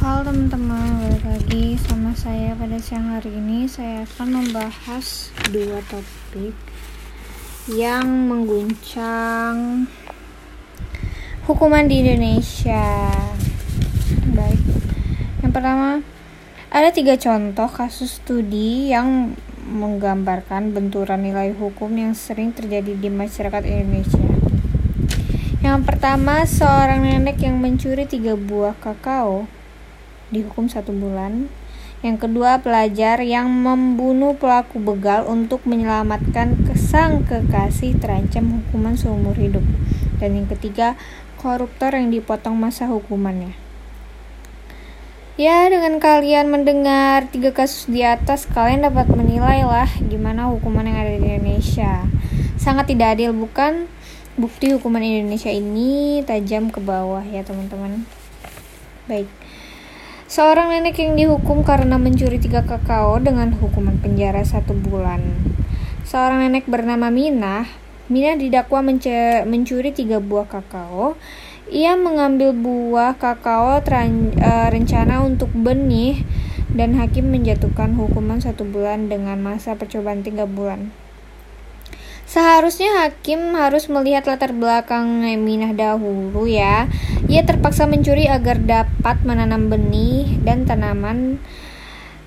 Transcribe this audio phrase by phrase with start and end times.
[0.00, 3.68] Halo teman-teman, balik lagi sama saya pada siang hari ini.
[3.68, 6.56] Saya akan membahas dua topik
[7.68, 9.84] Yang mengguncang
[11.44, 13.12] Hukuman di Indonesia.
[14.32, 14.64] Baik.
[15.44, 16.00] Yang pertama
[16.72, 19.36] Ada tiga contoh kasus studi yang
[19.68, 24.32] menggambarkan benturan nilai hukum yang sering terjadi di masyarakat Indonesia.
[25.60, 29.59] Yang pertama, seorang nenek yang mencuri tiga buah kakao
[30.30, 31.50] dihukum satu bulan.
[32.00, 39.62] Yang kedua, pelajar yang membunuh pelaku begal untuk menyelamatkan kesang kekasih terancam hukuman seumur hidup.
[40.16, 40.96] Dan yang ketiga,
[41.36, 43.52] koruptor yang dipotong masa hukumannya.
[45.40, 51.00] Ya, dengan kalian mendengar tiga kasus di atas, kalian dapat menilai lah gimana hukuman yang
[51.00, 52.04] ada di Indonesia.
[52.60, 53.88] Sangat tidak adil, bukan?
[54.36, 58.04] Bukti hukuman Indonesia ini tajam ke bawah ya, teman-teman.
[59.08, 59.28] Baik.
[60.30, 65.26] Seorang nenek yang dihukum karena mencuri tiga kakao dengan hukuman penjara satu bulan.
[66.06, 67.66] Seorang nenek bernama Minah.
[68.06, 68.94] Minah didakwa
[69.42, 71.18] mencuri tiga buah kakao.
[71.66, 76.22] Ia mengambil buah kakao uh, rencana untuk benih
[76.78, 80.94] dan hakim menjatuhkan hukuman satu bulan dengan masa percobaan tiga bulan.
[82.30, 86.86] Seharusnya hakim harus melihat latar belakang Minah dahulu ya.
[87.30, 91.38] Ia terpaksa mencuri agar dapat menanam benih dan tanaman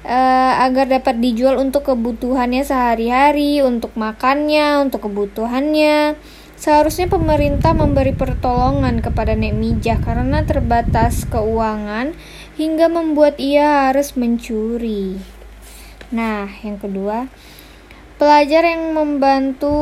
[0.08, 6.16] uh, agar dapat dijual untuk kebutuhannya sehari-hari, untuk makannya, untuk kebutuhannya.
[6.56, 12.16] Seharusnya pemerintah memberi pertolongan kepada Nek Mijah karena terbatas keuangan
[12.56, 15.20] hingga membuat ia harus mencuri.
[16.16, 17.28] Nah, yang kedua,
[18.24, 19.76] Pelajar yang membantu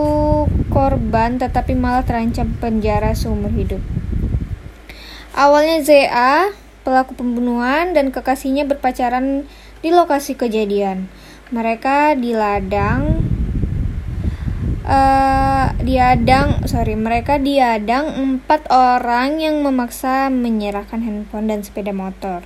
[0.74, 4.01] korban tetapi malah terancam penjara seumur hidup.
[5.32, 6.52] Awalnya ZA,
[6.84, 9.48] pelaku pembunuhan dan kekasihnya berpacaran
[9.80, 11.08] di lokasi kejadian.
[11.56, 13.24] Mereka di ladang
[14.84, 22.44] uh, diadang sorry mereka diadang empat orang yang memaksa menyerahkan handphone dan sepeda motor.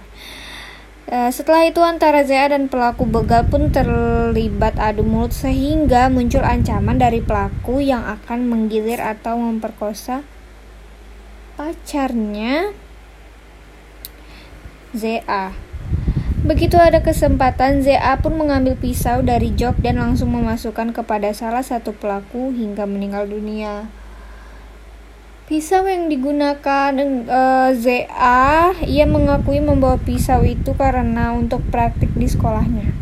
[1.05, 7.01] Uh, setelah itu antara ZA dan pelaku begal pun terlibat adu mulut sehingga muncul ancaman
[7.01, 10.25] dari pelaku yang akan menggilir atau memperkosa
[11.55, 12.75] pacarnya
[14.91, 15.55] ZA.
[16.45, 21.95] Begitu ada kesempatan, ZA pun mengambil pisau dari jok dan langsung memasukkan kepada salah satu
[21.95, 23.89] pelaku hingga meninggal dunia.
[25.49, 32.93] Pisau yang digunakan eh, ZA, ia mengakui membawa pisau itu karena untuk praktik di sekolahnya.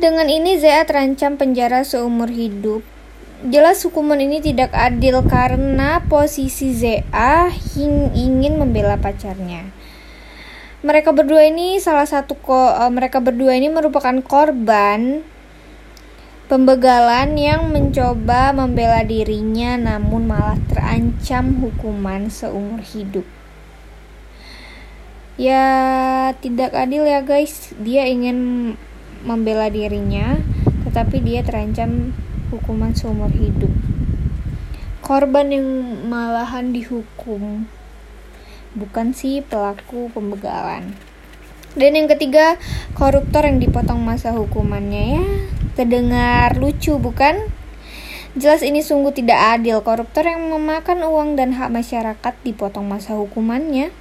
[0.00, 2.95] Dengan ini ZA terancam penjara seumur hidup.
[3.44, 7.52] Jelas hukuman ini tidak adil karena posisi ZA
[8.16, 9.68] ingin membela pacarnya.
[10.80, 15.20] Mereka berdua ini salah satu ko uh, mereka berdua ini merupakan korban
[16.46, 23.26] Pembegalan yang mencoba membela dirinya namun malah terancam hukuman seumur hidup.
[25.34, 25.66] Ya,
[26.38, 27.74] tidak adil ya guys.
[27.82, 28.78] Dia ingin
[29.26, 30.38] membela dirinya,
[30.86, 32.14] tetapi dia terancam
[32.52, 33.72] hukuman seumur hidup.
[35.02, 35.68] Korban yang
[36.10, 37.66] malahan dihukum
[38.76, 40.92] bukan si pelaku pembegalan.
[41.76, 42.56] Dan yang ketiga,
[42.96, 45.24] koruptor yang dipotong masa hukumannya ya
[45.76, 47.52] Terdengar lucu, bukan?
[48.32, 49.84] Jelas ini sungguh tidak adil.
[49.84, 53.92] Koruptor yang memakan uang dan hak masyarakat dipotong masa hukumannya.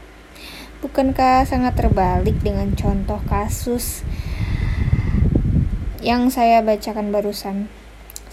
[0.79, 4.07] Bukankah sangat terbalik dengan contoh kasus
[5.99, 7.67] yang saya bacakan barusan?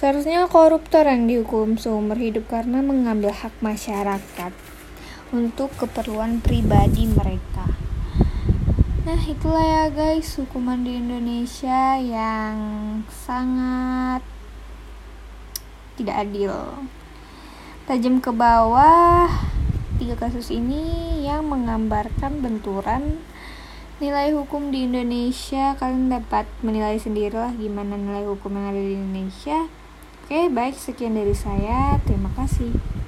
[0.02, 4.50] Seharusnya koruptor yang dihukum seumur hidup karena mengambil hak masyarakat
[5.30, 7.70] untuk keperluan pribadi mereka.
[9.06, 12.58] Nah, itulah ya guys, hukuman di Indonesia yang
[13.14, 14.26] sangat
[15.94, 16.82] tidak adil.
[17.86, 19.30] Tajam ke bawah,
[20.02, 23.22] tiga kasus ini yang menggambarkan benturan
[24.02, 25.78] nilai hukum di Indonesia.
[25.78, 29.81] Kalian dapat menilai sendirilah gimana nilai hukum yang ada di Indonesia.
[30.22, 31.98] Oke, baik sekian dari saya.
[32.06, 33.01] Terima kasih.